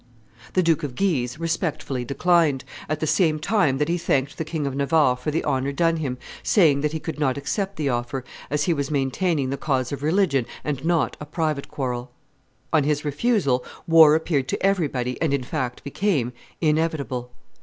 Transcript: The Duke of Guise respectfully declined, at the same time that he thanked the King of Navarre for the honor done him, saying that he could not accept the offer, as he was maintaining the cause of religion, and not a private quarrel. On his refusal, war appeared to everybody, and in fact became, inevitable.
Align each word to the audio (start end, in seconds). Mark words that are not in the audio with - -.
The 0.53 0.63
Duke 0.63 0.81
of 0.81 0.95
Guise 0.95 1.39
respectfully 1.39 2.03
declined, 2.03 2.63
at 2.89 3.01
the 3.01 3.05
same 3.05 3.37
time 3.37 3.77
that 3.77 3.87
he 3.87 3.99
thanked 3.99 4.35
the 4.39 4.43
King 4.43 4.65
of 4.65 4.73
Navarre 4.75 5.15
for 5.15 5.29
the 5.29 5.43
honor 5.43 5.71
done 5.71 5.97
him, 5.97 6.17
saying 6.41 6.81
that 6.81 6.91
he 6.91 6.99
could 6.99 7.19
not 7.19 7.37
accept 7.37 7.75
the 7.75 7.89
offer, 7.89 8.23
as 8.49 8.63
he 8.63 8.73
was 8.73 8.89
maintaining 8.89 9.51
the 9.51 9.57
cause 9.57 9.91
of 9.91 10.01
religion, 10.01 10.47
and 10.63 10.83
not 10.83 11.17
a 11.19 11.25
private 11.27 11.69
quarrel. 11.69 12.09
On 12.73 12.83
his 12.83 13.05
refusal, 13.05 13.63
war 13.87 14.15
appeared 14.15 14.47
to 14.47 14.65
everybody, 14.65 15.21
and 15.21 15.35
in 15.35 15.43
fact 15.43 15.83
became, 15.83 16.33
inevitable. 16.61 17.29